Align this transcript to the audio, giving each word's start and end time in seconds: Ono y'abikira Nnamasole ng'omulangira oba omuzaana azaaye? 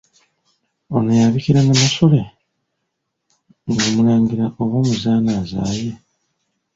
Ono 0.95 1.11
y'abikira 1.19 1.59
Nnamasole 1.63 2.21
ng'omulangira 3.69 4.45
oba 4.61 4.75
omuzaana 4.81 5.31
azaaye? 5.41 5.91